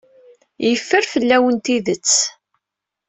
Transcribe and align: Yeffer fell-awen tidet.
Yeffer 0.67 1.03
fell-awen 1.13 1.57
tidet. 1.65 2.09